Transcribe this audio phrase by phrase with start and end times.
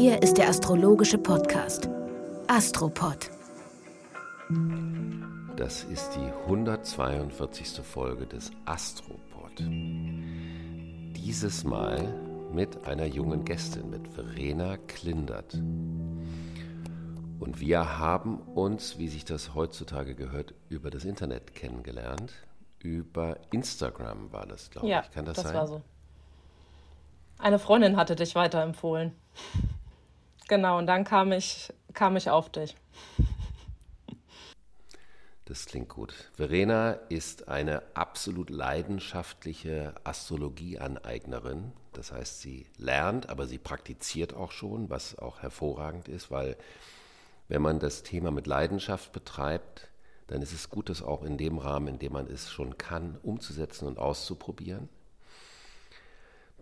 [0.00, 1.88] Hier ist der astrologische Podcast
[2.46, 3.32] Astropod.
[5.56, 7.84] Das ist die 142.
[7.84, 9.58] Folge des Astropod.
[9.58, 12.14] Dieses Mal
[12.52, 15.54] mit einer jungen Gästin, mit Verena Klindert.
[15.54, 22.32] Und wir haben uns, wie sich das heutzutage gehört, über das Internet kennengelernt.
[22.78, 25.10] Über Instagram war das, glaube ja, ich.
[25.10, 25.54] Kann das, das sein?
[25.56, 25.82] war so.
[27.40, 29.10] Eine Freundin hatte dich weiterempfohlen.
[30.48, 32.74] Genau, und dann kam ich, kam ich auf dich.
[35.44, 36.12] Das klingt gut.
[36.34, 41.72] Verena ist eine absolut leidenschaftliche Astrologieaneignerin.
[41.94, 46.56] Das heißt, sie lernt, aber sie praktiziert auch schon, was auch hervorragend ist, weil
[47.48, 49.88] wenn man das Thema mit Leidenschaft betreibt,
[50.26, 53.18] dann ist es gut, das auch in dem Rahmen, in dem man es schon kann,
[53.22, 54.90] umzusetzen und auszuprobieren.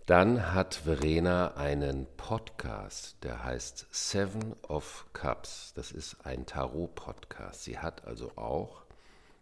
[0.07, 5.73] Dann hat Verena einen Podcast, der heißt Seven of Cups.
[5.75, 7.65] Das ist ein Tarot-Podcast.
[7.65, 8.83] Sie hat also auch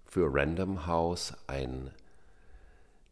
[0.05, 1.91] für Random House ein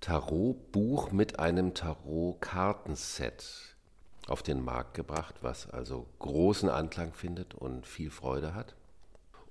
[0.02, 3.46] Tarot-Buch mit einem Tarot-Kartenset
[4.26, 8.74] auf den Markt gebracht, was also großen Anklang findet und viel Freude hat.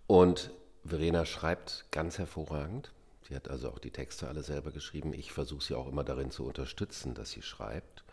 [0.09, 0.51] Und
[0.85, 2.91] Verena schreibt ganz hervorragend.
[3.33, 5.15] Sie hat also auch die Texte alle selber geschrieben.
[5.15, 8.05] Ich versuche sie auch immer darin zu unterstützen, dass sie schreibt.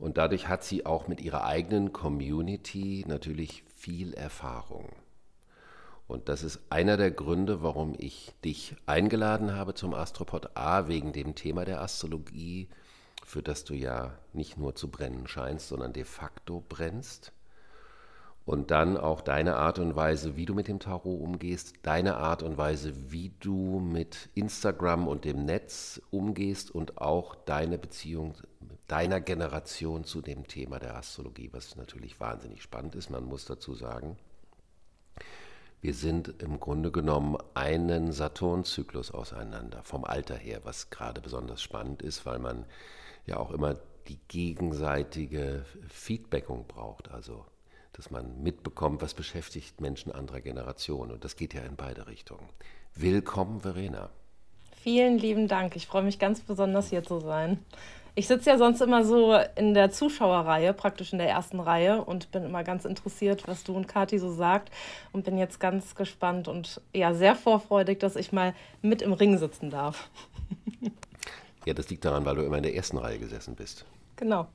[0.00, 4.88] Und dadurch hat sie auch mit ihrer eigenen Community natürlich viel Erfahrung.
[6.08, 10.56] Und das ist einer der Gründe, warum ich dich eingeladen habe zum Astropod.
[10.56, 12.68] A, wegen dem Thema der Astrologie,
[13.24, 17.30] für das du ja nicht nur zu brennen scheinst, sondern de facto brennst
[18.48, 22.42] und dann auch deine Art und Weise, wie du mit dem Tarot umgehst, deine Art
[22.42, 28.32] und Weise, wie du mit Instagram und dem Netz umgehst und auch deine Beziehung
[28.86, 33.10] deiner Generation zu dem Thema der Astrologie, was natürlich wahnsinnig spannend ist.
[33.10, 34.16] Man muss dazu sagen,
[35.82, 42.00] wir sind im Grunde genommen einen Saturnzyklus auseinander, vom Alter her, was gerade besonders spannend
[42.00, 42.64] ist, weil man
[43.26, 43.76] ja auch immer
[44.08, 47.10] die gegenseitige Feedbackung braucht.
[47.10, 47.44] Also
[47.98, 51.10] dass man mitbekommt, was beschäftigt Menschen anderer Generationen.
[51.10, 52.48] Und das geht ja in beide Richtungen.
[52.94, 54.08] Willkommen, Verena.
[54.80, 55.74] Vielen lieben Dank.
[55.74, 57.58] Ich freue mich ganz besonders, hier zu sein.
[58.14, 62.30] Ich sitze ja sonst immer so in der Zuschauerreihe, praktisch in der ersten Reihe und
[62.30, 64.72] bin immer ganz interessiert, was du und Kathi so sagt
[65.12, 69.38] und bin jetzt ganz gespannt und ja, sehr vorfreudig, dass ich mal mit im Ring
[69.38, 70.08] sitzen darf.
[71.66, 73.84] Ja, das liegt daran, weil du immer in der ersten Reihe gesessen bist.
[74.16, 74.46] Genau.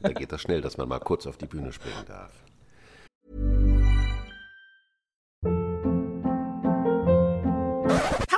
[0.00, 2.32] Da geht das schnell, dass man mal kurz auf die Bühne springen darf.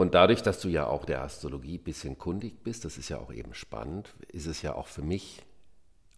[0.00, 3.18] Und dadurch, dass du ja auch der Astrologie ein bisschen kundig bist, das ist ja
[3.18, 5.42] auch eben spannend, ist es ja auch für mich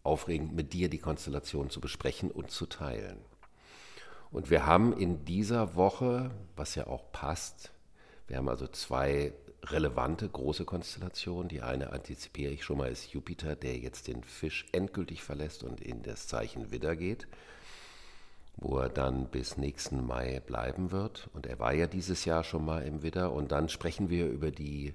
[0.04, 3.18] aufregend, mit dir die Konstellation zu besprechen und zu teilen.
[4.30, 7.72] Und wir haben in dieser Woche, was ja auch passt,
[8.28, 9.32] wir haben also zwei
[9.64, 11.48] relevante große Konstellationen.
[11.48, 15.80] Die eine antizipiere ich schon mal, ist Jupiter, der jetzt den Fisch endgültig verlässt und
[15.80, 17.26] in das Zeichen Widder geht
[18.62, 21.28] wo er dann bis nächsten Mai bleiben wird.
[21.32, 23.32] Und er war ja dieses Jahr schon mal im Widder.
[23.32, 24.94] Und dann sprechen wir über die,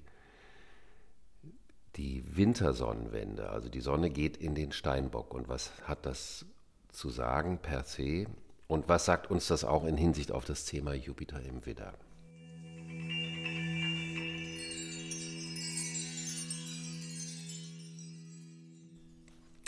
[1.95, 3.49] die Wintersonnenwende.
[3.49, 5.33] Also die Sonne geht in den Steinbock.
[5.33, 6.45] Und was hat das
[6.91, 8.27] zu sagen per se?
[8.67, 11.93] Und was sagt uns das auch in Hinsicht auf das Thema Jupiter im Widder?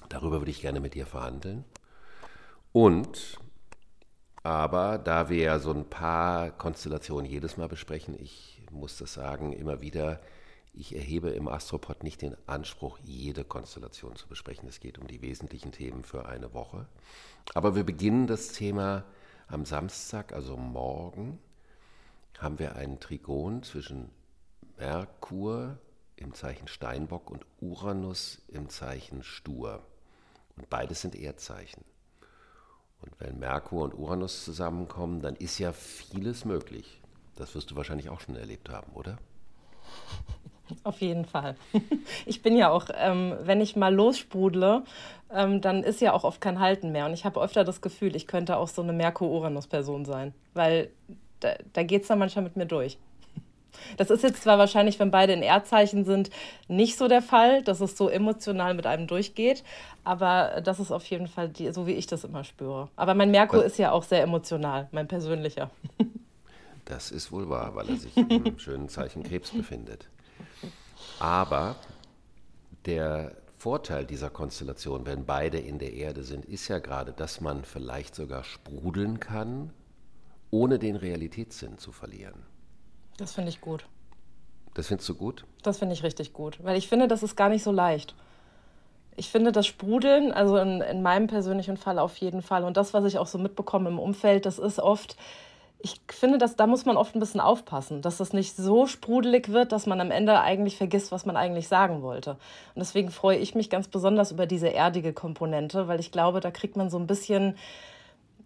[0.10, 1.64] Darüber würde ich gerne mit dir verhandeln.
[2.72, 3.40] Und
[4.50, 9.54] aber da wir ja so ein paar Konstellationen jedes Mal besprechen, ich muss das sagen,
[9.54, 10.20] immer wieder,
[10.74, 14.68] ich erhebe im Astropod nicht den Anspruch, jede Konstellation zu besprechen.
[14.68, 16.88] Es geht um die wesentlichen Themen für eine Woche.
[17.54, 19.04] Aber wir beginnen das Thema
[19.50, 21.38] am Samstag, also morgen,
[22.40, 24.10] haben wir einen Trigon zwischen
[24.80, 25.78] Merkur
[26.16, 29.84] im Zeichen Steinbock und Uranus im Zeichen Stur.
[30.58, 31.84] Und beides sind Erdzeichen.
[33.02, 37.02] Und wenn Merkur und Uranus zusammenkommen, dann ist ja vieles möglich.
[37.36, 39.18] Das wirst du wahrscheinlich auch schon erlebt haben, oder?
[40.84, 41.56] Auf jeden Fall.
[42.26, 44.84] Ich bin ja auch, ähm, wenn ich mal lossprudle,
[45.32, 47.06] ähm, dann ist ja auch oft kein Halten mehr.
[47.06, 50.92] Und ich habe öfter das Gefühl, ich könnte auch so eine Merkur-Uranus-Person sein, weil
[51.40, 53.00] da, da geht es dann manchmal mit mir durch.
[53.98, 56.30] Das ist jetzt zwar wahrscheinlich, wenn beide in Erdzeichen sind,
[56.68, 59.64] nicht so der Fall, dass es so emotional mit einem durchgeht,
[60.04, 62.90] aber das ist auf jeden Fall die, so, wie ich das immer spüre.
[62.96, 65.70] Aber mein Merkur ist ja auch sehr emotional, mein persönlicher.
[66.86, 70.10] Das ist wohl wahr, weil er sich im schönen Zeichen Krebs befindet.
[71.20, 71.76] Aber
[72.88, 77.64] der Vorteil dieser Konstellation, wenn beide in der Erde sind, ist ja gerade, dass man
[77.64, 79.72] vielleicht sogar sprudeln kann,
[80.50, 82.42] ohne den Realitätssinn zu verlieren.
[83.20, 83.86] Das finde ich gut.
[84.74, 85.46] Das findest du gut?
[85.62, 88.16] Das finde ich richtig gut, weil ich finde, das ist gar nicht so leicht.
[89.18, 92.94] Ich finde das Sprudeln, also in, in meinem persönlichen Fall auf jeden Fall, und das,
[92.94, 95.18] was ich auch so mitbekomme im Umfeld, das ist oft,
[95.82, 99.50] ich finde, dass, da muss man oft ein bisschen aufpassen, dass das nicht so sprudelig
[99.50, 102.32] wird, dass man am Ende eigentlich vergisst, was man eigentlich sagen wollte.
[102.32, 106.52] Und deswegen freue ich mich ganz besonders über diese erdige Komponente, weil ich glaube, da
[106.52, 107.58] kriegt man so ein bisschen,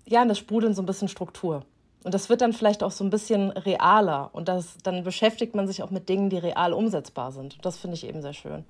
[0.06, 1.64] ja, in das Sprudeln so ein bisschen Struktur.
[2.04, 4.30] Und das wird dann vielleicht auch so ein bisschen realer.
[4.34, 7.58] Und das, dann beschäftigt man sich auch mit Dingen, die real umsetzbar sind.
[7.64, 8.66] Das finde ich eben sehr schön.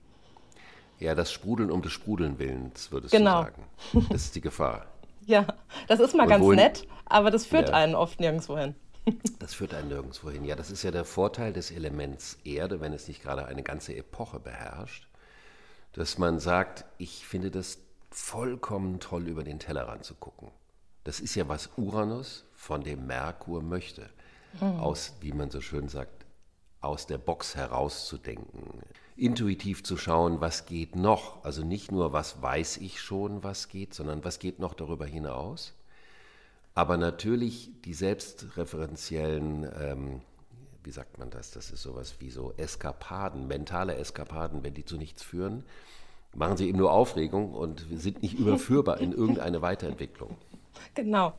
[0.99, 3.43] Ja, das Sprudeln um des Sprudeln Willens, würdest genau.
[3.43, 3.63] du sagen.
[4.09, 4.85] Das ist die Gefahr.
[5.25, 5.45] ja,
[5.87, 7.75] das ist mal Und ganz nett, aber das führt ja.
[7.75, 8.75] einen oft nirgendwo hin.
[9.39, 10.45] das führt einen nirgendwo hin.
[10.45, 13.95] Ja, das ist ja der Vorteil des Elements Erde, wenn es nicht gerade eine ganze
[13.95, 15.07] Epoche beherrscht,
[15.93, 17.79] dass man sagt, ich finde das
[18.11, 20.51] vollkommen toll, über den Tellerrand zu gucken.
[21.03, 24.09] Das ist ja, was Uranus von dem Merkur möchte.
[24.59, 24.79] Mhm.
[24.79, 26.25] Aus, wie man so schön sagt,
[26.79, 28.81] aus der Box herauszudenken.
[29.15, 31.43] Intuitiv zu schauen, was geht noch.
[31.43, 35.73] Also nicht nur, was weiß ich schon, was geht, sondern was geht noch darüber hinaus.
[36.73, 40.21] Aber natürlich die selbstreferenziellen, ähm,
[40.83, 41.51] wie sagt man das?
[41.51, 45.63] Das ist sowas wie so Eskapaden, mentale Eskapaden, wenn die zu nichts führen,
[46.33, 50.35] machen sie eben nur Aufregung und sind nicht überführbar in irgendeine Weiterentwicklung.
[50.95, 51.33] Genau.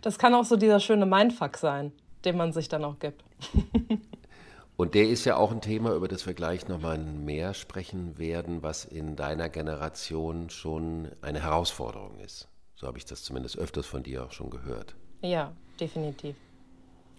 [0.00, 1.92] Das kann auch so dieser schöne Mindfuck sein,
[2.24, 3.24] den man sich dann auch gibt.
[4.76, 8.62] Und der ist ja auch ein Thema, über das wir gleich nochmal mehr sprechen werden,
[8.62, 12.48] was in deiner Generation schon eine Herausforderung ist.
[12.74, 14.96] So habe ich das zumindest öfters von dir auch schon gehört.
[15.20, 16.34] Ja, definitiv.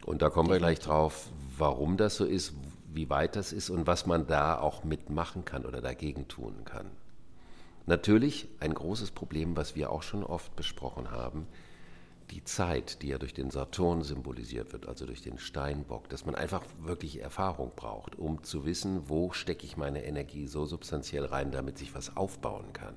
[0.06, 0.68] Und da kommen definitiv.
[0.68, 2.54] wir gleich drauf, warum das so ist,
[2.92, 6.92] wie weit das ist und was man da auch mitmachen kann oder dagegen tun kann.
[7.86, 11.48] Natürlich ein großes Problem, was wir auch schon oft besprochen haben,
[12.34, 16.34] die Zeit, die ja durch den Saturn symbolisiert wird, also durch den Steinbock, dass man
[16.34, 21.52] einfach wirklich Erfahrung braucht, um zu wissen, wo stecke ich meine Energie so substanziell rein,
[21.52, 22.96] damit sich was aufbauen kann.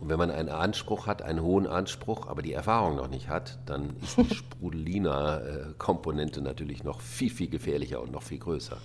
[0.00, 3.58] Und wenn man einen Anspruch hat, einen hohen Anspruch, aber die Erfahrung noch nicht hat,
[3.64, 8.76] dann ist die Sprudelina-Komponente natürlich noch viel, viel gefährlicher und noch viel größer.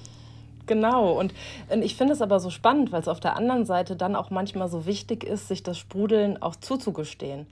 [0.66, 1.34] Genau, und
[1.82, 4.70] ich finde es aber so spannend, weil es auf der anderen Seite dann auch manchmal
[4.70, 7.48] so wichtig ist, sich das Sprudeln auch zuzugestehen.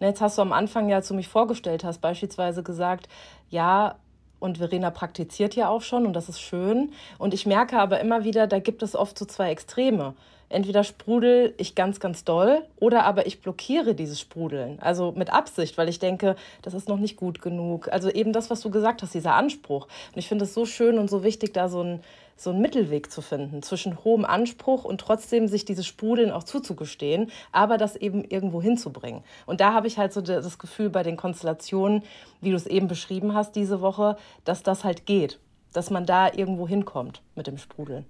[0.00, 3.08] Jetzt hast du am Anfang ja, als du mich vorgestellt hast, beispielsweise gesagt,
[3.50, 3.96] ja,
[4.38, 6.92] und Verena praktiziert ja auch schon und das ist schön.
[7.18, 10.14] Und ich merke aber immer wieder, da gibt es oft so zwei Extreme.
[10.48, 14.78] Entweder sprudel ich ganz, ganz doll oder aber ich blockiere dieses Sprudeln.
[14.80, 17.88] Also mit Absicht, weil ich denke, das ist noch nicht gut genug.
[17.90, 19.86] Also eben das, was du gesagt hast, dieser Anspruch.
[20.12, 22.00] Und ich finde es so schön und so wichtig, da so ein
[22.36, 27.30] so einen Mittelweg zu finden zwischen hohem Anspruch und trotzdem sich dieses Sprudeln auch zuzugestehen,
[27.50, 29.24] aber das eben irgendwo hinzubringen.
[29.46, 32.02] Und da habe ich halt so das Gefühl bei den Konstellationen,
[32.40, 35.40] wie du es eben beschrieben hast diese Woche, dass das halt geht,
[35.72, 38.04] dass man da irgendwo hinkommt mit dem Sprudeln.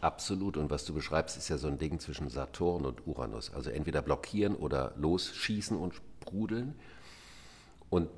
[0.00, 0.56] Absolut.
[0.56, 3.52] Und was du beschreibst, ist ja so ein Ding zwischen Saturn und Uranus.
[3.52, 6.74] Also entweder blockieren oder losschießen und sprudeln.
[7.90, 8.08] Und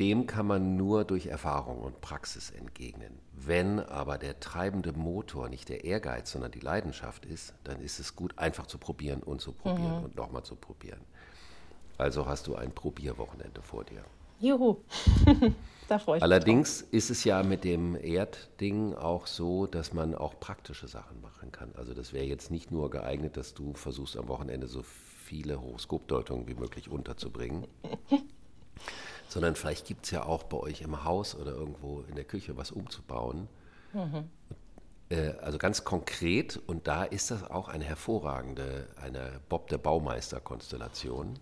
[0.00, 3.18] dem kann man nur durch Erfahrung und Praxis entgegnen.
[3.34, 8.16] Wenn aber der treibende Motor nicht der Ehrgeiz, sondern die Leidenschaft ist, dann ist es
[8.16, 10.04] gut, einfach zu probieren und zu probieren mhm.
[10.04, 11.00] und nochmal zu probieren.
[11.98, 14.02] Also hast du ein Probierwochenende vor dir.
[14.40, 14.78] Juhu,
[15.88, 20.14] da freue ich Allerdings mich ist es ja mit dem Erdding auch so, dass man
[20.14, 21.72] auch praktische Sachen machen kann.
[21.76, 26.48] Also das wäre jetzt nicht nur geeignet, dass du versuchst am Wochenende so viele Horoskopdeutungen
[26.48, 27.66] wie möglich unterzubringen.
[29.30, 32.56] sondern vielleicht gibt es ja auch bei euch im Haus oder irgendwo in der Küche
[32.56, 33.48] was umzubauen.
[33.92, 34.28] Mhm.
[35.08, 41.38] Äh, also ganz konkret, und da ist das auch eine hervorragende, eine Bob der Baumeister-Konstellation,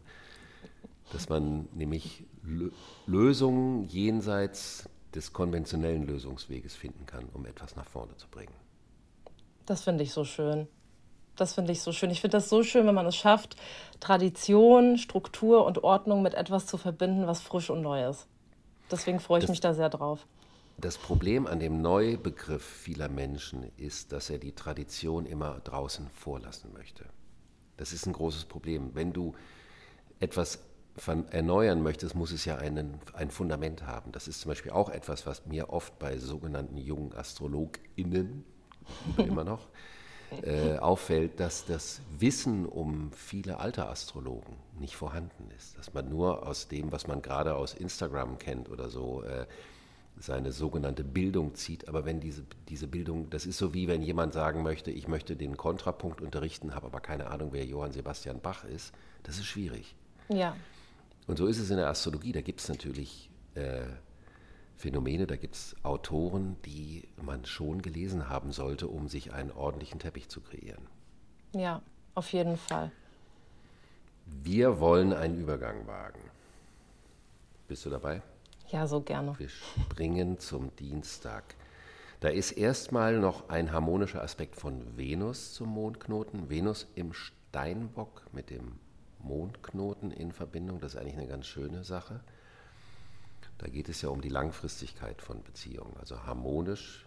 [1.12, 2.24] dass man nämlich
[3.06, 8.52] Lösungen jenseits des konventionellen Lösungsweges finden kann, um etwas nach vorne zu bringen.
[9.64, 10.68] Das finde ich so schön.
[11.38, 12.10] Das finde ich so schön.
[12.10, 13.56] Ich finde das so schön, wenn man es schafft,
[14.00, 18.26] Tradition, Struktur und Ordnung mit etwas zu verbinden, was frisch und neu ist.
[18.90, 20.26] Deswegen freue ich das, mich da sehr drauf.
[20.78, 26.72] das Problem an dem Neubegriff vieler Menschen ist, dass er die Tradition immer draußen vorlassen
[26.72, 27.04] möchte.
[27.76, 28.90] Das ist ein großes Problem.
[28.94, 29.34] Wenn du
[30.18, 30.58] etwas
[31.30, 34.10] erneuern möchtest, muss es ja einen, ein Fundament haben.
[34.10, 38.44] Das ist zum Beispiel auch etwas, was mir oft bei sogenannten jungen AstrologInnen,
[39.18, 39.68] immer noch,
[40.42, 45.76] äh, auffällt, dass das Wissen um viele alte Astrologen nicht vorhanden ist.
[45.78, 49.46] Dass man nur aus dem, was man gerade aus Instagram kennt oder so, äh,
[50.20, 51.88] seine sogenannte Bildung zieht.
[51.88, 55.36] Aber wenn diese, diese Bildung, das ist so wie wenn jemand sagen möchte, ich möchte
[55.36, 58.92] den Kontrapunkt unterrichten, habe aber keine Ahnung, wer Johann Sebastian Bach ist,
[59.22, 59.94] das ist schwierig.
[60.28, 60.56] Ja.
[61.26, 62.32] Und so ist es in der Astrologie.
[62.32, 63.82] Da gibt es natürlich äh,
[64.78, 69.98] Phänomene, da gibt es Autoren, die man schon gelesen haben sollte, um sich einen ordentlichen
[69.98, 70.86] Teppich zu kreieren.
[71.52, 71.82] Ja,
[72.14, 72.92] auf jeden Fall.
[74.24, 76.20] Wir wollen einen Übergang wagen.
[77.66, 78.22] Bist du dabei?
[78.68, 79.36] Ja, so gerne.
[79.38, 81.56] Wir springen zum Dienstag.
[82.20, 86.50] Da ist erstmal noch ein harmonischer Aspekt von Venus zum Mondknoten.
[86.50, 88.78] Venus im Steinbock mit dem
[89.18, 90.78] Mondknoten in Verbindung.
[90.78, 92.20] Das ist eigentlich eine ganz schöne Sache.
[93.58, 95.96] Da geht es ja um die Langfristigkeit von Beziehungen.
[95.98, 97.06] Also harmonisch,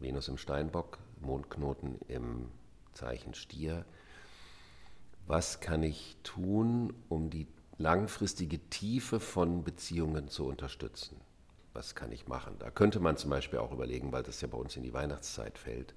[0.00, 2.48] Venus im Steinbock, Mondknoten im
[2.92, 3.84] Zeichen Stier.
[5.26, 7.46] Was kann ich tun, um die
[7.78, 11.20] langfristige Tiefe von Beziehungen zu unterstützen?
[11.72, 12.56] Was kann ich machen?
[12.58, 15.56] Da könnte man zum Beispiel auch überlegen, weil das ja bei uns in die Weihnachtszeit
[15.56, 15.94] fällt,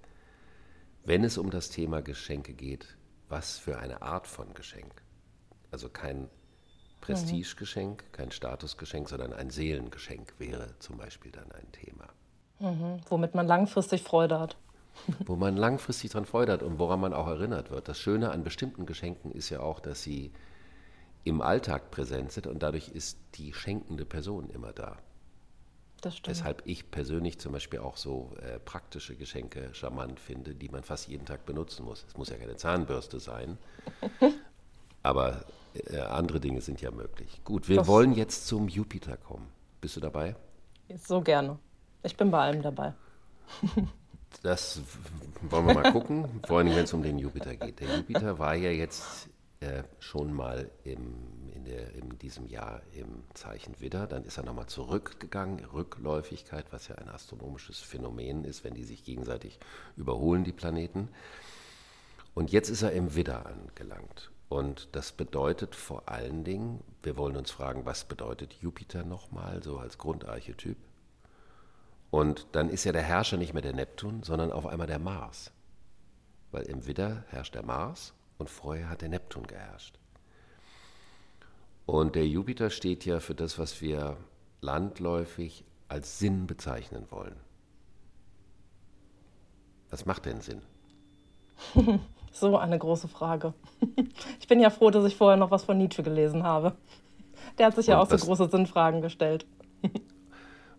[1.04, 2.98] wenn es um das Thema Geschenke geht,
[3.28, 5.02] was für eine Art von Geschenk?
[5.72, 6.30] Also kein
[7.06, 12.08] Prestigegeschenk, kein Statusgeschenk, sondern ein Seelengeschenk wäre zum Beispiel dann ein Thema.
[12.60, 13.02] Mhm.
[13.10, 14.58] Womit man langfristig Freude hat.
[15.26, 17.90] Wo man langfristig daran Freude hat und woran man auch erinnert wird.
[17.90, 20.32] Das Schöne an bestimmten Geschenken ist ja auch, dass sie
[21.26, 24.98] im Alltag präsent sind und dadurch ist die schenkende Person immer da.
[26.02, 26.38] Das stimmt.
[26.38, 31.08] Weshalb ich persönlich zum Beispiel auch so äh, praktische Geschenke charmant finde, die man fast
[31.08, 32.06] jeden Tag benutzen muss.
[32.08, 33.58] Es muss ja keine Zahnbürste sein,
[35.04, 35.46] aber
[35.76, 37.42] äh, andere Dinge sind ja möglich.
[37.44, 39.48] Gut, wir das wollen jetzt zum Jupiter kommen.
[39.82, 40.36] Bist du dabei?
[41.04, 41.60] So gerne.
[42.04, 42.94] Ich bin bei allem dabei.
[44.44, 44.80] das
[45.50, 47.80] wollen wir mal gucken, vor allem wenn es um den Jupiter geht.
[47.80, 49.30] Der Jupiter war ja jetzt
[49.60, 54.44] äh, schon mal im, in, der, in, diesem Jahr im Zeichen Widder, dann ist er
[54.44, 59.60] nochmal zurückgegangen, Rückläufigkeit, was ja ein astronomisches Phänomen ist, wenn die sich gegenseitig
[59.96, 61.10] überholen, die Planeten.
[62.34, 64.30] Und jetzt ist er im Widder angelangt.
[64.48, 69.78] Und das bedeutet vor allen Dingen, wir wollen uns fragen, was bedeutet Jupiter nochmal, so
[69.80, 70.78] als Grundarchetyp?
[72.12, 75.52] Und dann ist ja der Herrscher nicht mehr der Neptun, sondern auf einmal der Mars.
[76.52, 80.00] Weil im Widder herrscht der Mars und vorher hat der Neptun geherrscht.
[81.86, 84.18] Und der Jupiter steht ja für das, was wir
[84.62, 87.36] landläufig als Sinn bezeichnen wollen.
[89.90, 90.62] Was macht denn Sinn?
[92.36, 93.54] So eine große Frage.
[94.40, 96.74] Ich bin ja froh, dass ich vorher noch was von Nietzsche gelesen habe.
[97.58, 99.46] Der hat sich ja auch so große Sinnfragen gestellt.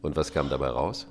[0.03, 1.07] Und was kam dabei raus?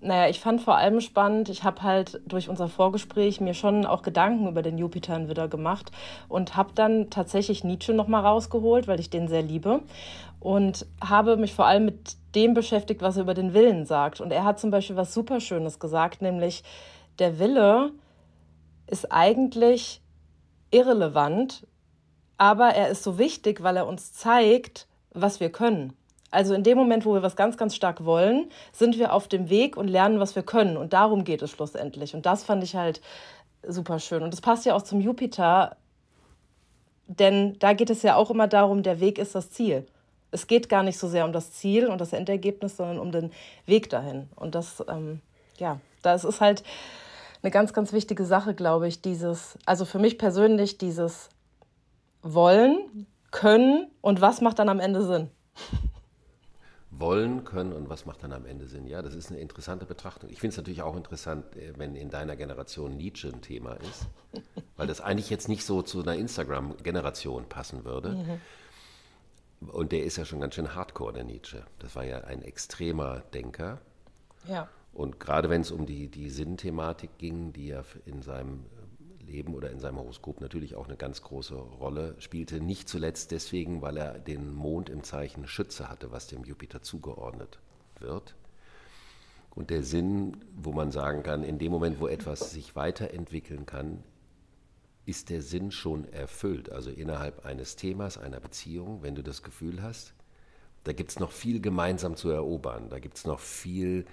[0.00, 4.02] Naja, ich fand vor allem spannend, ich habe halt durch unser Vorgespräch mir schon auch
[4.02, 5.90] Gedanken über den Jupiter wieder gemacht
[6.28, 9.80] und habe dann tatsächlich Nietzsche nochmal rausgeholt, weil ich den sehr liebe
[10.40, 14.20] und habe mich vor allem mit dem beschäftigt, was er über den Willen sagt.
[14.20, 16.62] Und er hat zum Beispiel was super Schönes gesagt, nämlich
[17.18, 17.90] der Wille
[18.88, 20.00] ist eigentlich
[20.70, 21.66] irrelevant,
[22.36, 25.94] aber er ist so wichtig, weil er uns zeigt, was wir können.
[26.30, 29.48] Also in dem Moment, wo wir was ganz, ganz stark wollen, sind wir auf dem
[29.48, 30.76] Weg und lernen, was wir können.
[30.76, 32.14] Und darum geht es schlussendlich.
[32.14, 33.00] Und das fand ich halt
[33.66, 34.22] super schön.
[34.22, 35.76] Und das passt ja auch zum Jupiter,
[37.06, 39.86] denn da geht es ja auch immer darum, der Weg ist das Ziel.
[40.30, 43.32] Es geht gar nicht so sehr um das Ziel und das Endergebnis, sondern um den
[43.64, 44.28] Weg dahin.
[44.36, 45.22] Und das, ähm,
[45.56, 46.62] ja, das ist halt
[47.42, 51.28] eine ganz, ganz wichtige Sache, glaube ich, dieses, also für mich persönlich, dieses
[52.22, 55.30] Wollen, Können und was macht dann am Ende Sinn?
[56.90, 58.86] Wollen, können und was macht dann am Ende Sinn?
[58.86, 60.30] Ja, das ist eine interessante Betrachtung.
[60.30, 64.06] Ich finde es natürlich auch interessant, äh, wenn in deiner Generation Nietzsche ein Thema ist,
[64.76, 68.10] weil das eigentlich jetzt nicht so zu einer Instagram-Generation passen würde.
[68.10, 68.40] Mhm.
[69.70, 71.62] Und der ist ja schon ganz schön hardcore, der Nietzsche.
[71.78, 73.78] Das war ja ein extremer Denker.
[74.46, 74.68] Ja.
[74.98, 78.64] Und gerade wenn es um die, die Sinnthematik ging, die ja in seinem
[79.24, 83.80] Leben oder in seinem Horoskop natürlich auch eine ganz große Rolle spielte, nicht zuletzt deswegen,
[83.80, 87.60] weil er den Mond im Zeichen Schütze hatte, was dem Jupiter zugeordnet
[88.00, 88.34] wird.
[89.54, 94.02] Und der Sinn, wo man sagen kann, in dem Moment, wo etwas sich weiterentwickeln kann,
[95.06, 96.72] ist der Sinn schon erfüllt.
[96.72, 100.12] Also innerhalb eines Themas, einer Beziehung, wenn du das Gefühl hast,
[100.84, 102.88] Da gibt es noch viel gemeinsam zu erobern.
[102.88, 104.06] Da gibt es noch viel,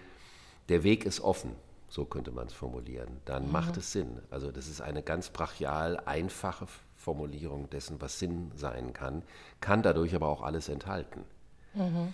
[0.70, 1.52] der Weg ist offen,
[1.90, 3.22] so könnte man es formulieren.
[3.26, 3.52] Dann mhm.
[3.52, 4.20] macht es Sinn.
[4.30, 9.24] Also das ist eine ganz brachial einfache Formulierung dessen, was Sinn sein kann,
[9.62, 11.24] kann dadurch aber auch alles enthalten.
[11.74, 12.14] Mhm.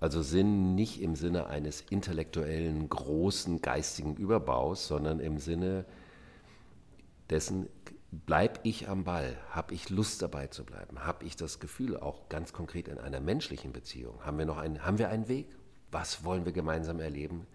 [0.00, 5.84] Also Sinn nicht im Sinne eines intellektuellen, großen geistigen Überbaus, sondern im Sinne
[7.30, 7.68] dessen,
[8.26, 9.36] bleibe ich am Ball?
[9.50, 11.04] Habe ich Lust dabei zu bleiben?
[11.04, 14.24] Habe ich das Gefühl, auch ganz konkret in einer menschlichen Beziehung?
[14.24, 15.46] Haben wir noch einen, haben wir einen Weg?
[15.90, 17.46] Was wollen wir gemeinsam erleben?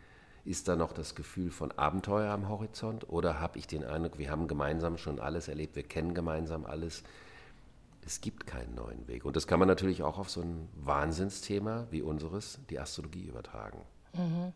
[0.50, 3.08] Ist da noch das Gefühl von Abenteuer am Horizont?
[3.08, 7.04] Oder habe ich den Eindruck, wir haben gemeinsam schon alles erlebt, wir kennen gemeinsam alles?
[8.04, 9.26] Es gibt keinen neuen Weg.
[9.26, 13.78] Und das kann man natürlich auch auf so ein Wahnsinnsthema wie unseres, die Astrologie, übertragen.
[14.14, 14.52] Mhm.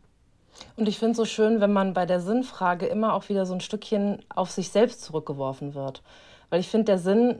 [0.77, 3.53] Und ich finde es so schön, wenn man bei der Sinnfrage immer auch wieder so
[3.53, 6.01] ein Stückchen auf sich selbst zurückgeworfen wird.
[6.49, 7.39] Weil ich finde, der Sinn,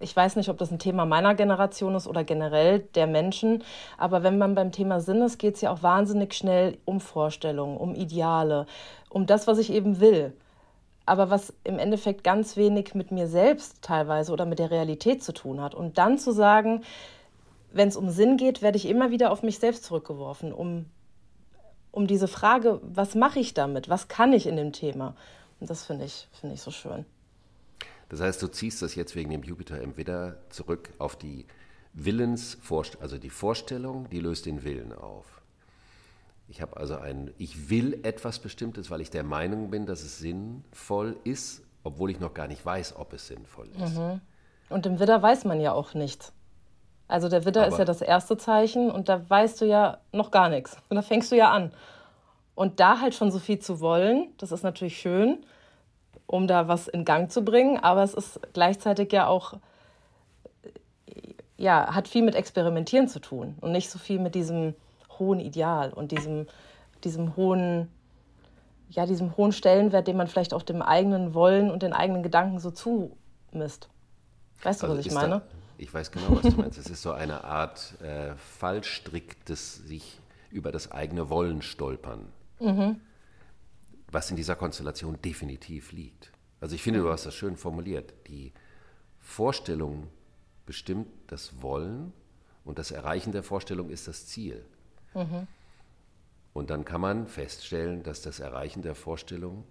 [0.00, 3.64] ich weiß nicht, ob das ein Thema meiner Generation ist oder generell der Menschen,
[3.96, 7.76] aber wenn man beim Thema Sinn ist, geht es ja auch wahnsinnig schnell um Vorstellungen,
[7.76, 8.66] um Ideale,
[9.10, 10.32] um das, was ich eben will.
[11.06, 15.32] Aber was im Endeffekt ganz wenig mit mir selbst teilweise oder mit der Realität zu
[15.32, 15.74] tun hat.
[15.74, 16.82] Und dann zu sagen,
[17.72, 20.86] wenn es um Sinn geht, werde ich immer wieder auf mich selbst zurückgeworfen, um
[21.90, 25.14] um diese Frage, was mache ich damit, was kann ich in dem Thema.
[25.60, 27.04] Und das finde ich, find ich so schön.
[28.08, 31.46] Das heißt, du ziehst das jetzt wegen dem Jupiter im Widder zurück auf die
[31.92, 35.42] Willensvorstellung, also die Vorstellung, die löst den Willen auf.
[36.48, 40.18] Ich habe also ein, ich will etwas Bestimmtes, weil ich der Meinung bin, dass es
[40.18, 43.96] sinnvoll ist, obwohl ich noch gar nicht weiß, ob es sinnvoll ist.
[43.98, 44.20] Mhm.
[44.70, 46.32] Und im Widder weiß man ja auch nichts.
[47.06, 50.30] Also der Widder Aber ist ja das erste Zeichen und da weißt du ja noch
[50.30, 50.76] gar nichts.
[50.88, 51.72] Und da fängst du ja an.
[52.54, 55.44] Und da halt schon so viel zu wollen, das ist natürlich schön,
[56.28, 57.78] um da was in Gang zu bringen.
[57.78, 59.54] Aber es ist gleichzeitig ja auch,
[61.56, 64.74] ja, hat viel mit Experimentieren zu tun und nicht so viel mit diesem
[65.18, 66.46] hohen Ideal und diesem,
[67.02, 67.88] diesem hohen,
[68.90, 72.60] ja, diesem hohen Stellenwert, den man vielleicht auch dem eigenen Wollen und den eigenen Gedanken
[72.60, 73.88] so zumisst.
[74.62, 75.28] Weißt du, also was ich meine?
[75.28, 75.42] Da,
[75.78, 76.78] ich weiß genau, was du meinst.
[76.78, 82.26] Es ist so eine Art äh, Fallstrick des sich über das eigene Wollen stolpern,
[82.60, 83.00] mhm.
[84.10, 86.32] Was in dieser Konstellation definitiv liegt.
[86.60, 88.14] Also ich finde, du hast das schön formuliert.
[88.26, 88.52] Die
[89.18, 90.08] Vorstellung
[90.66, 92.12] bestimmt das Wollen
[92.64, 94.64] und das Erreichen der Vorstellung ist das Ziel.
[95.14, 95.46] Mhm.
[96.52, 99.64] Und dann kann man feststellen, dass das Erreichen der Vorstellung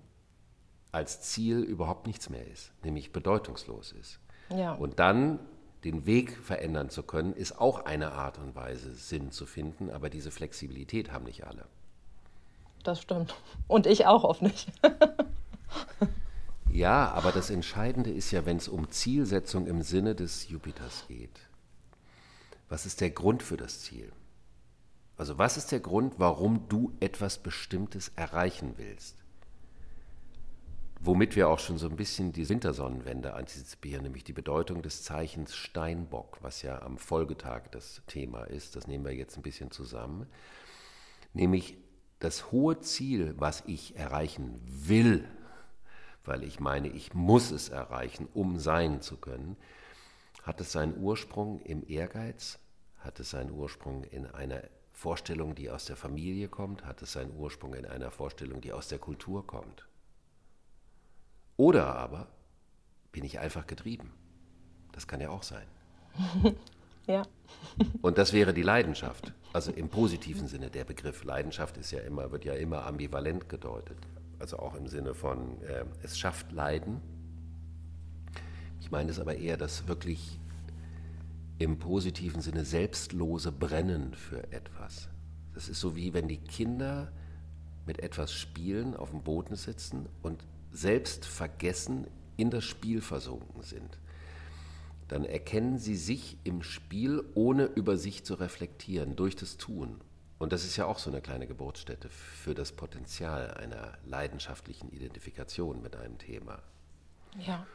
[0.91, 4.19] als Ziel überhaupt nichts mehr ist, nämlich bedeutungslos ist.
[4.49, 4.73] Ja.
[4.73, 5.39] Und dann
[5.83, 10.09] den Weg verändern zu können, ist auch eine Art und Weise, Sinn zu finden, aber
[10.09, 11.67] diese Flexibilität haben nicht alle.
[12.87, 13.35] Das stimmt.
[13.67, 14.71] Und ich auch oft nicht.
[16.71, 21.37] ja, aber das Entscheidende ist ja, wenn es um Zielsetzung im Sinne des Jupiters geht.
[22.69, 24.09] Was ist der Grund für das Ziel?
[25.17, 29.17] Also was ist der Grund, warum du etwas Bestimmtes erreichen willst?
[31.01, 35.57] Womit wir auch schon so ein bisschen die Wintersonnenwende antizipieren, nämlich die Bedeutung des Zeichens
[35.57, 38.77] Steinbock, was ja am Folgetag das Thema ist.
[38.77, 40.27] Das nehmen wir jetzt ein bisschen zusammen.
[41.33, 41.75] Nämlich
[42.19, 45.27] das hohe Ziel, was ich erreichen will,
[46.25, 49.55] weil ich meine, ich muss es erreichen, um sein zu können,
[50.43, 52.59] hat es seinen Ursprung im Ehrgeiz,
[52.99, 57.35] hat es seinen Ursprung in einer Vorstellung, die aus der Familie kommt, hat es seinen
[57.35, 59.87] Ursprung in einer Vorstellung, die aus der Kultur kommt.
[61.55, 62.27] Oder aber
[63.11, 64.13] bin ich einfach getrieben.
[64.91, 65.67] Das kann ja auch sein.
[67.07, 67.23] ja.
[68.01, 69.33] Und das wäre die Leidenschaft.
[69.53, 70.69] Also im positiven Sinne.
[70.69, 73.97] Der Begriff Leidenschaft ist ja immer, wird ja immer ambivalent gedeutet.
[74.39, 77.01] Also auch im Sinne von, äh, es schafft Leiden.
[78.81, 80.39] Ich meine es aber eher das wirklich
[81.59, 85.09] im positiven Sinne selbstlose Brennen für etwas.
[85.53, 87.11] Das ist so wie wenn die Kinder
[87.87, 93.97] mit etwas spielen, auf dem Boden sitzen und selbst vergessen in das Spiel versunken sind,
[95.07, 100.01] dann erkennen sie sich im Spiel, ohne über sich zu reflektieren, durch das Tun.
[100.39, 105.81] Und das ist ja auch so eine kleine Geburtsstätte für das Potenzial einer leidenschaftlichen Identifikation
[105.81, 106.61] mit einem Thema.
[107.39, 107.65] Ja.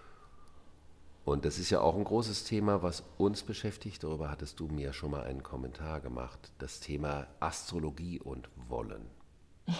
[1.24, 4.02] Und das ist ja auch ein großes Thema, was uns beschäftigt.
[4.02, 6.52] Darüber hattest du mir schon mal einen Kommentar gemacht.
[6.58, 9.08] Das Thema Astrologie und Wollen.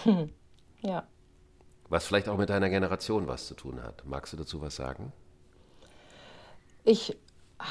[0.81, 1.07] ja.
[1.89, 4.05] Was vielleicht auch mit deiner Generation was zu tun hat.
[4.05, 5.11] Magst du dazu was sagen?
[6.85, 7.17] Ich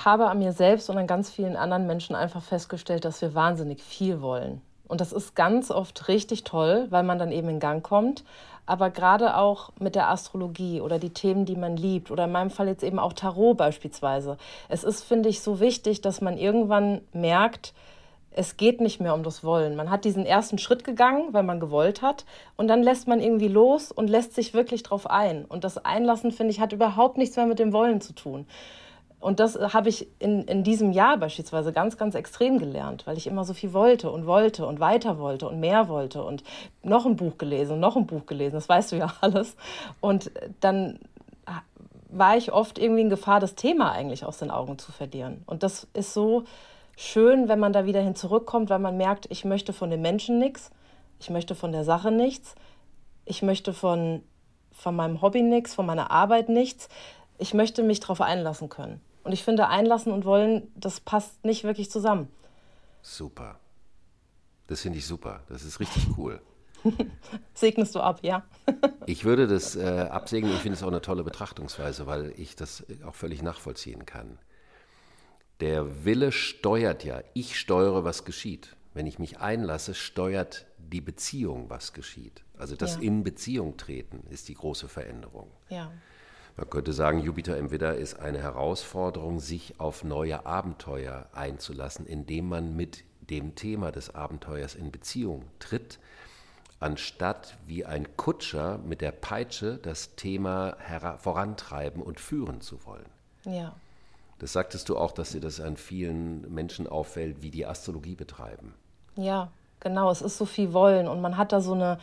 [0.04, 3.82] habe an mir selbst und an ganz vielen anderen Menschen einfach festgestellt, dass wir wahnsinnig
[3.82, 4.60] viel wollen.
[4.88, 8.24] Und das ist ganz oft richtig toll, weil man dann eben in Gang kommt.
[8.66, 12.50] Aber gerade auch mit der Astrologie oder die Themen, die man liebt, oder in meinem
[12.50, 14.36] Fall jetzt eben auch Tarot beispielsweise.
[14.68, 17.74] Es ist, finde ich, so wichtig, dass man irgendwann merkt,
[18.34, 19.76] es geht nicht mehr um das Wollen.
[19.76, 22.24] Man hat diesen ersten Schritt gegangen, weil man gewollt hat.
[22.56, 25.44] Und dann lässt man irgendwie los und lässt sich wirklich drauf ein.
[25.44, 28.46] Und das Einlassen, finde ich, hat überhaupt nichts mehr mit dem Wollen zu tun.
[29.22, 33.28] Und das habe ich in, in diesem Jahr beispielsweise ganz, ganz extrem gelernt, weil ich
[33.28, 36.42] immer so viel wollte und wollte und weiter wollte und mehr wollte und
[36.82, 39.56] noch ein Buch gelesen und noch ein Buch gelesen, das weißt du ja alles.
[40.00, 40.98] Und dann
[42.08, 45.42] war ich oft irgendwie in Gefahr, das Thema eigentlich aus den Augen zu verlieren.
[45.46, 46.42] Und das ist so
[46.96, 50.40] schön, wenn man da wieder hin zurückkommt, weil man merkt, ich möchte von den Menschen
[50.40, 50.72] nichts,
[51.20, 52.56] ich möchte von der Sache nichts,
[53.24, 54.22] ich möchte von,
[54.72, 56.88] von meinem Hobby nichts, von meiner Arbeit nichts.
[57.38, 59.00] Ich möchte mich darauf einlassen können.
[59.24, 62.28] Und ich finde, einlassen und wollen, das passt nicht wirklich zusammen.
[63.02, 63.58] Super.
[64.66, 65.42] Das finde ich super.
[65.48, 66.40] Das ist richtig cool.
[67.54, 68.44] Segnest du ab, ja.
[69.06, 70.52] ich würde das äh, absegnen.
[70.52, 74.38] Ich finde es auch eine tolle Betrachtungsweise, weil ich das auch völlig nachvollziehen kann.
[75.60, 77.22] Der Wille steuert ja.
[77.34, 78.76] Ich steuere, was geschieht.
[78.94, 82.42] Wenn ich mich einlasse, steuert die Beziehung, was geschieht.
[82.58, 83.02] Also das ja.
[83.02, 85.50] in Beziehung treten ist die große Veränderung.
[85.68, 85.92] Ja.
[86.56, 92.48] Man könnte sagen, Jupiter im Widder ist eine Herausforderung, sich auf neue Abenteuer einzulassen, indem
[92.48, 95.98] man mit dem Thema des Abenteuers in Beziehung tritt,
[96.80, 100.76] anstatt wie ein Kutscher mit der Peitsche das Thema
[101.18, 103.06] vorantreiben und führen zu wollen.
[103.44, 103.74] Ja.
[104.38, 108.74] Das sagtest du auch, dass dir das an vielen Menschen auffällt, wie die Astrologie betreiben.
[109.14, 110.10] Ja, genau.
[110.10, 111.98] Es ist so viel Wollen und man hat da so, eine,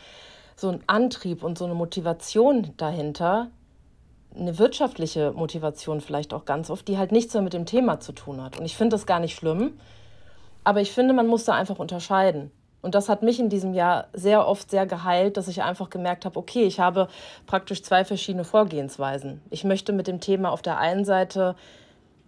[0.56, 3.50] so einen Antrieb und so eine Motivation dahinter,
[4.34, 8.12] eine wirtschaftliche Motivation vielleicht auch ganz oft, die halt nichts mehr mit dem Thema zu
[8.12, 8.58] tun hat.
[8.58, 9.78] Und ich finde das gar nicht schlimm,
[10.64, 12.50] aber ich finde, man muss da einfach unterscheiden.
[12.82, 16.24] Und das hat mich in diesem Jahr sehr oft sehr geheilt, dass ich einfach gemerkt
[16.24, 17.08] habe, okay, ich habe
[17.46, 19.42] praktisch zwei verschiedene Vorgehensweisen.
[19.50, 21.56] Ich möchte mit dem Thema auf der einen Seite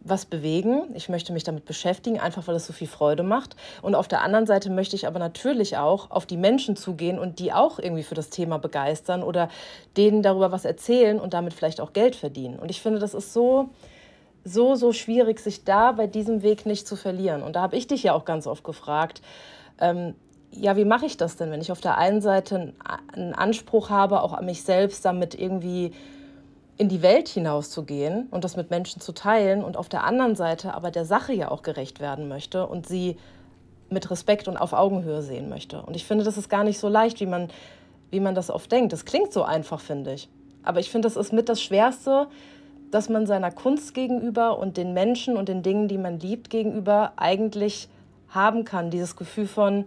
[0.04, 0.90] was bewegen.
[0.94, 3.56] Ich möchte mich damit beschäftigen, einfach weil es so viel Freude macht.
[3.82, 7.38] Und auf der anderen Seite möchte ich aber natürlich auch auf die Menschen zugehen und
[7.38, 9.48] die auch irgendwie für das Thema begeistern oder
[9.96, 12.58] denen darüber was erzählen und damit vielleicht auch Geld verdienen.
[12.58, 13.70] Und ich finde, das ist so,
[14.44, 17.42] so, so schwierig, sich da bei diesem Weg nicht zu verlieren.
[17.42, 19.22] Und da habe ich dich ja auch ganz oft gefragt,
[19.80, 20.14] ähm,
[20.54, 22.74] ja, wie mache ich das denn, wenn ich auf der einen Seite
[23.14, 25.92] einen Anspruch habe, auch an mich selbst damit irgendwie
[26.78, 30.74] in die Welt hinauszugehen und das mit Menschen zu teilen und auf der anderen Seite
[30.74, 33.16] aber der Sache ja auch gerecht werden möchte und sie
[33.90, 35.82] mit Respekt und auf Augenhöhe sehen möchte.
[35.82, 37.48] Und ich finde, das ist gar nicht so leicht, wie man,
[38.10, 38.92] wie man das oft denkt.
[38.92, 40.28] Das klingt so einfach, finde ich.
[40.62, 42.28] Aber ich finde, das ist mit das Schwerste,
[42.90, 47.12] dass man seiner Kunst gegenüber und den Menschen und den Dingen, die man liebt, gegenüber
[47.16, 47.88] eigentlich
[48.28, 48.90] haben kann.
[48.90, 49.84] Dieses Gefühl von,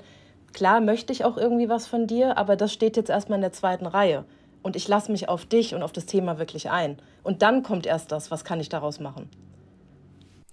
[0.53, 3.53] klar möchte ich auch irgendwie was von dir, aber das steht jetzt erstmal in der
[3.53, 4.23] zweiten Reihe
[4.65, 6.97] und ich lasse mich auf dich und auf das Thema wirklich ein.
[7.21, 9.29] Und dann kommt erst das, was kann ich daraus machen.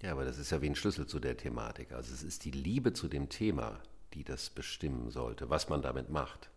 [0.03, 1.93] Ja, aber das ist ja wie ein Schlüssel zu der Thematik.
[1.93, 3.81] Also es ist die Liebe zu dem Thema,
[4.13, 6.51] die das bestimmen sollte, was man damit macht.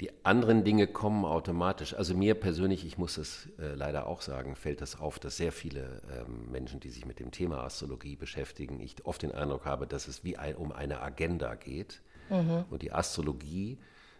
[0.00, 1.92] Die anderen Dinge kommen automatisch.
[1.92, 5.52] Also mir persönlich, ich muss es äh, leider auch sagen, fällt das auf, dass sehr
[5.52, 9.86] viele ähm, Menschen, die sich mit dem Thema Astrologie beschäftigen, ich oft den Eindruck habe,
[9.86, 12.00] dass es wie ein, um eine Agenda geht.
[12.30, 12.64] Mhm.
[12.70, 13.76] Und die Astrologie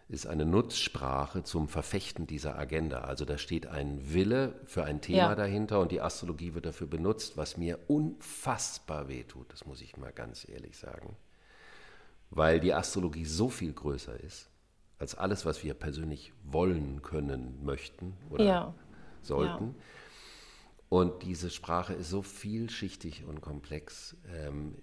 [0.09, 3.01] ist eine Nutzsprache zum Verfechten dieser Agenda.
[3.01, 5.35] Also da steht ein Wille für ein Thema ja.
[5.35, 10.11] dahinter und die Astrologie wird dafür benutzt, was mir unfassbar wehtut, das muss ich mal
[10.11, 11.15] ganz ehrlich sagen.
[12.31, 14.49] Weil die Astrologie so viel größer ist
[14.97, 18.73] als alles, was wir persönlich wollen, können, möchten oder ja.
[19.21, 19.75] sollten.
[19.77, 19.83] Ja.
[20.89, 24.75] Und diese Sprache ist so vielschichtig und komplex, ähm,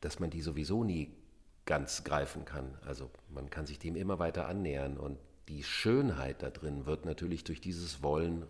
[0.00, 1.14] dass man die sowieso nie
[1.66, 2.76] ganz greifen kann.
[2.86, 7.44] Also man kann sich dem immer weiter annähern und die Schönheit da drin wird natürlich
[7.44, 8.46] durch dieses Wollen,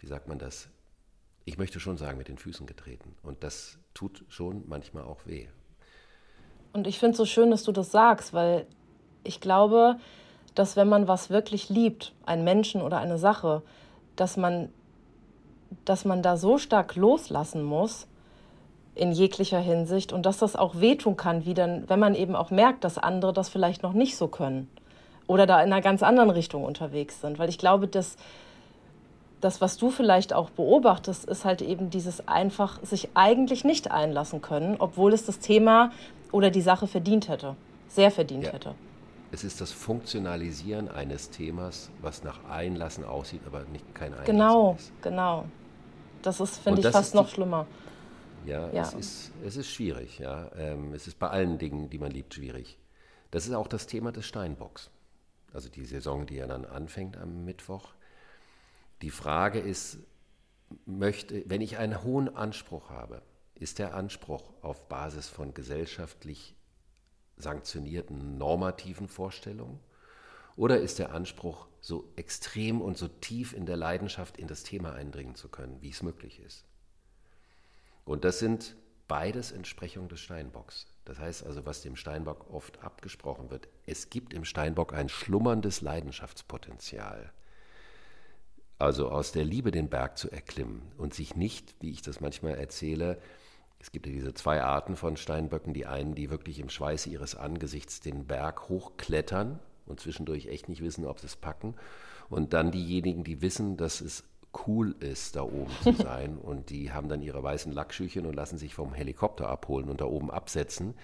[0.00, 0.68] wie sagt man das,
[1.44, 3.14] ich möchte schon sagen, mit den Füßen getreten.
[3.22, 5.46] Und das tut schon manchmal auch weh.
[6.72, 8.66] Und ich finde es so schön, dass du das sagst, weil
[9.24, 9.98] ich glaube,
[10.54, 13.62] dass wenn man was wirklich liebt, einen Menschen oder eine Sache,
[14.16, 14.70] dass man,
[15.84, 18.08] dass man da so stark loslassen muss,
[18.96, 22.50] in jeglicher Hinsicht und dass das auch wehtun kann, wie dann, wenn man eben auch
[22.50, 24.68] merkt, dass andere das vielleicht noch nicht so können
[25.26, 27.38] oder da in einer ganz anderen Richtung unterwegs sind.
[27.38, 28.16] Weil ich glaube, dass
[29.42, 34.40] das, was du vielleicht auch beobachtest, ist halt eben dieses einfach sich eigentlich nicht einlassen
[34.40, 35.92] können, obwohl es das Thema
[36.32, 37.54] oder die Sache verdient hätte,
[37.88, 38.52] sehr verdient ja.
[38.52, 38.74] hätte.
[39.30, 44.76] Es ist das Funktionalisieren eines Themas, was nach Einlassen aussieht, aber nicht kein Einlassen genau,
[44.78, 44.92] ist.
[45.02, 45.44] Genau, genau.
[46.22, 47.66] Das ist, finde ich, fast noch schlimmer.
[48.46, 48.82] Ja, ja.
[48.82, 50.18] Es, ist, es ist schwierig.
[50.18, 50.50] Ja.
[50.56, 52.78] Ähm, es ist bei allen Dingen, die man liebt, schwierig.
[53.30, 54.90] Das ist auch das Thema des Steinbocks.
[55.52, 57.94] Also die Saison, die ja dann anfängt am Mittwoch.
[59.02, 59.98] Die Frage ist,
[60.84, 63.22] möchte, wenn ich einen hohen Anspruch habe,
[63.54, 66.54] ist der Anspruch auf Basis von gesellschaftlich
[67.36, 69.80] sanktionierten normativen Vorstellungen?
[70.56, 74.94] Oder ist der Anspruch, so extrem und so tief in der Leidenschaft in das Thema
[74.94, 76.64] eindringen zu können, wie es möglich ist?
[78.06, 78.76] Und das sind
[79.08, 80.86] beides Entsprechungen des Steinbocks.
[81.04, 85.82] Das heißt also, was dem Steinbock oft abgesprochen wird, es gibt im Steinbock ein schlummerndes
[85.82, 87.32] Leidenschaftspotenzial.
[88.78, 92.54] Also aus der Liebe den Berg zu erklimmen und sich nicht, wie ich das manchmal
[92.54, 93.18] erzähle,
[93.78, 97.34] es gibt ja diese zwei Arten von Steinböcken, die einen, die wirklich im Schweiße ihres
[97.34, 101.74] Angesichts den Berg hochklettern und zwischendurch echt nicht wissen, ob sie es packen.
[102.28, 104.24] Und dann diejenigen, die wissen, dass es
[104.66, 106.36] cool ist, da oben zu sein.
[106.38, 110.06] Und die haben dann ihre weißen Lackschüchen und lassen sich vom Helikopter abholen und da
[110.06, 110.94] oben absetzen,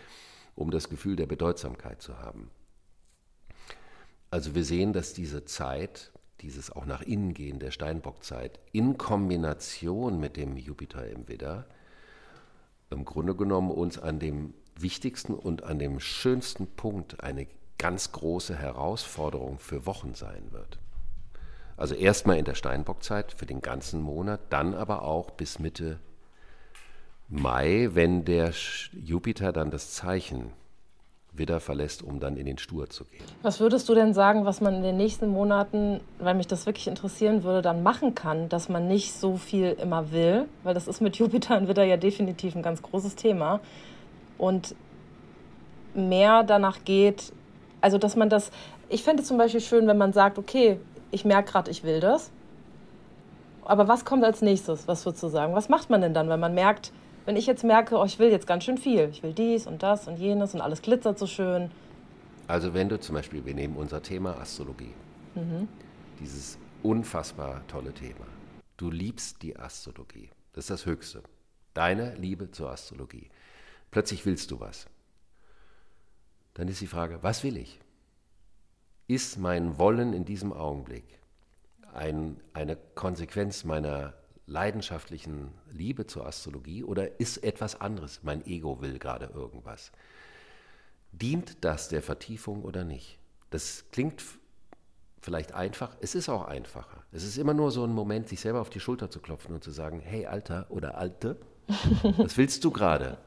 [0.55, 2.51] um das Gefühl der Bedeutsamkeit zu haben.
[4.31, 10.19] Also wir sehen, dass diese Zeit, dieses auch nach innen gehen der Steinbockzeit, in Kombination
[10.19, 11.67] mit dem Jupiter im Widder,
[12.91, 17.47] im Grunde genommen uns an dem wichtigsten und an dem schönsten Punkt eine
[17.79, 20.79] ganz große Herausforderung für Wochen sein wird.
[21.77, 25.99] Also erstmal in der Steinbockzeit für den ganzen Monat, dann aber auch bis Mitte
[27.29, 28.53] Mai, wenn der
[28.93, 30.53] Jupiter dann das Zeichen
[31.33, 33.25] wieder verlässt, um dann in den Stur zu gehen.
[33.41, 36.89] Was würdest du denn sagen, was man in den nächsten Monaten, weil mich das wirklich
[36.89, 40.47] interessieren würde, dann machen kann, dass man nicht so viel immer will?
[40.63, 43.61] Weil das ist mit Jupiter und Widder ja definitiv ein ganz großes Thema.
[44.37, 44.75] Und
[45.95, 47.33] mehr danach geht,
[47.81, 48.51] also dass man das,
[48.91, 50.79] ich fände es zum Beispiel schön, wenn man sagt, okay,
[51.13, 52.33] ich merke gerade, ich will das.
[53.65, 54.89] Aber was kommt als nächstes?
[54.89, 55.55] Was würdest du sagen?
[55.55, 56.93] Was macht man denn dann, wenn man merkt,
[57.27, 59.83] wenn ich jetzt merke, oh, ich will jetzt ganz schön viel, ich will dies und
[59.85, 61.71] das und jenes und alles glitzert so schön.
[62.49, 64.93] Also wenn du zum Beispiel, wir nehmen unser Thema Astrologie,
[65.37, 65.69] mhm.
[66.19, 68.27] dieses unfassbar tolle Thema.
[68.77, 70.31] Du liebst die Astrologie.
[70.53, 71.23] Das ist das Höchste.
[71.75, 73.31] Deine Liebe zur Astrologie.
[73.93, 74.87] Plötzlich willst du was.
[76.55, 77.81] Dann ist die Frage, was will ich?
[79.15, 81.05] Ist mein Wollen in diesem Augenblick
[81.93, 84.15] ein, eine Konsequenz meiner
[84.47, 88.21] leidenschaftlichen Liebe zur Astrologie oder ist etwas anderes?
[88.23, 89.93] Mein Ego will gerade irgendwas.
[91.13, 93.19] Dient das der Vertiefung oder nicht?
[93.51, 94.23] Das klingt
[95.21, 97.05] vielleicht einfach, es ist auch einfacher.
[97.13, 99.63] Es ist immer nur so ein Moment, sich selber auf die Schulter zu klopfen und
[99.63, 101.37] zu sagen, hey Alter oder Alte,
[102.17, 103.19] was willst du gerade?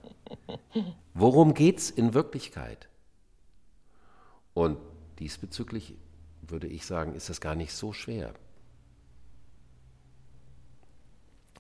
[1.13, 2.89] Worum geht es in Wirklichkeit?
[4.56, 4.78] Und
[5.19, 5.95] Diesbezüglich
[6.41, 8.34] würde ich sagen, ist das gar nicht so schwer.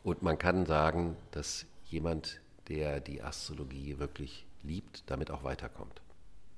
[0.03, 6.01] Und man kann sagen, dass jemand, der die Astrologie wirklich liebt, damit auch weiterkommt.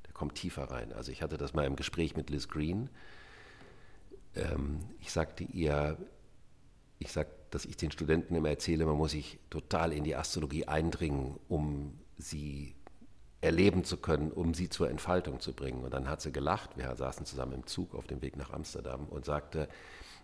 [0.06, 0.92] Der kommt tiefer rein.
[0.94, 2.90] Also ich hatte das mal im Gespräch mit Liz Green.
[4.36, 5.98] Ähm, ich sagte ihr,
[7.00, 10.66] ich sage, dass ich den Studenten immer erzähle, man muss sich total in die Astrologie
[10.66, 12.76] eindringen, um sie
[13.42, 15.84] erleben zu können, um sie zur Entfaltung zu bringen.
[15.84, 19.06] Und dann hat sie gelacht, wir saßen zusammen im Zug auf dem Weg nach Amsterdam
[19.06, 19.68] und sagte,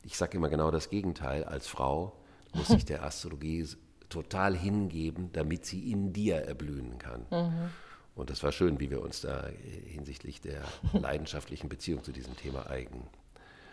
[0.04, 2.17] ich sage immer genau das Gegenteil, als Frau
[2.54, 3.65] muss sich der Astrologie
[4.10, 7.26] total hingeben, damit sie in dir erblühen kann.
[7.32, 7.69] Mhm.
[8.15, 9.47] Und das war schön, wie wir uns da
[9.86, 10.62] hinsichtlich der
[10.93, 13.08] leidenschaftlichen Beziehung zu diesem Thema eigen,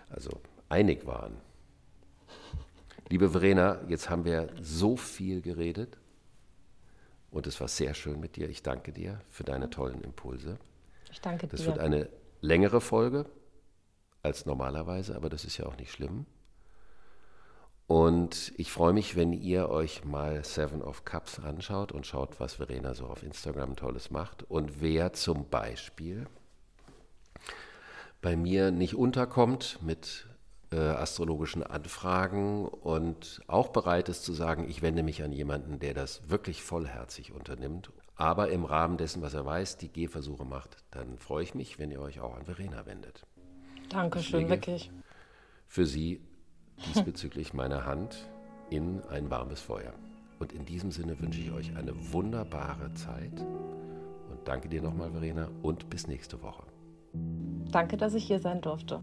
[0.09, 0.31] also
[0.69, 1.37] einig waren.
[3.11, 5.99] Liebe Verena, jetzt haben wir so viel geredet.
[7.31, 8.49] Und es war sehr schön mit dir.
[8.49, 10.59] Ich danke dir für deine tollen Impulse.
[11.11, 11.57] Ich danke dir.
[11.57, 12.09] Das wird eine
[12.41, 13.27] längere Folge
[14.23, 16.27] als normalerweise, aber das ist ja auch nicht schlimm.
[17.87, 22.55] Und ich freue mich, wenn ihr euch mal Seven of Cups anschaut und schaut, was
[22.55, 24.45] Verena so auf Instagram Tolles macht.
[24.45, 26.29] Und wer zum Beispiel
[28.23, 30.29] bei mir nicht unterkommt mit
[30.73, 35.95] äh, astrologischen Anfragen und auch bereit ist zu sagen, ich wende mich an jemanden, der
[35.95, 41.19] das wirklich vollherzig unternimmt, aber im Rahmen dessen, was er weiß, die Gehversuche macht, dann
[41.19, 43.27] freue ich mich, wenn ihr euch auch an Verena wendet.
[43.89, 44.91] Dankeschön, wirklich.
[45.67, 46.21] Für Sie
[46.87, 48.29] diesbezüglich meine Hand
[48.71, 49.93] in ein warmes Feuer.
[50.39, 55.49] Und in diesem Sinne wünsche ich euch eine wunderbare Zeit und danke dir nochmal, Verena,
[55.63, 56.63] und bis nächste Woche.
[57.71, 59.03] Danke, dass ich hier sein durfte.